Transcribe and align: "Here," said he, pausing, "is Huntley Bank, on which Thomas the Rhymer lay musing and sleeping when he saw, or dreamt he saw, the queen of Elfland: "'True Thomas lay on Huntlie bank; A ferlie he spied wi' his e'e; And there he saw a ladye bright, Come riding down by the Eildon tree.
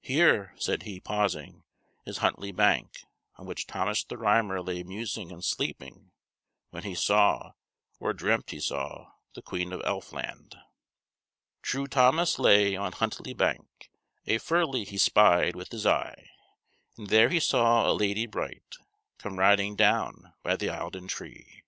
"Here," 0.00 0.54
said 0.56 0.84
he, 0.84 0.98
pausing, 0.98 1.62
"is 2.06 2.16
Huntley 2.24 2.52
Bank, 2.52 3.04
on 3.36 3.44
which 3.44 3.66
Thomas 3.66 4.02
the 4.02 4.16
Rhymer 4.16 4.62
lay 4.62 4.82
musing 4.82 5.30
and 5.30 5.44
sleeping 5.44 6.10
when 6.70 6.84
he 6.84 6.94
saw, 6.94 7.52
or 8.00 8.14
dreamt 8.14 8.48
he 8.48 8.60
saw, 8.60 9.12
the 9.34 9.42
queen 9.42 9.74
of 9.74 9.82
Elfland: 9.84 10.54
"'True 11.60 11.86
Thomas 11.86 12.38
lay 12.38 12.76
on 12.76 12.92
Huntlie 12.92 13.34
bank; 13.36 13.90
A 14.26 14.38
ferlie 14.38 14.86
he 14.86 14.96
spied 14.96 15.54
wi' 15.54 15.64
his 15.70 15.84
e'e; 15.84 16.14
And 16.96 17.08
there 17.10 17.28
he 17.28 17.38
saw 17.38 17.90
a 17.90 17.92
ladye 17.92 18.24
bright, 18.24 18.78
Come 19.18 19.38
riding 19.38 19.76
down 19.76 20.32
by 20.42 20.56
the 20.56 20.70
Eildon 20.70 21.08
tree. 21.08 21.62